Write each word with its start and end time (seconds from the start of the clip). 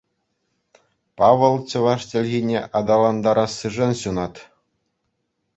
Павӑл 1.17 1.55
чӑваш 1.73 2.01
чӗлхине 2.13 2.59
аталантарассишӗн 2.79 3.91
ҫунать. 4.01 4.39